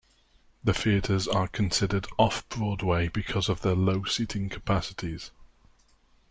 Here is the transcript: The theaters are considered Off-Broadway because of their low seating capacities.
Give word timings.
The 0.63 0.73
theaters 0.73 1.27
are 1.27 1.47
considered 1.47 2.07
Off-Broadway 2.17 3.07
because 3.09 3.49
of 3.49 3.61
their 3.61 3.75
low 3.75 4.03
seating 4.05 4.49
capacities. 4.49 5.29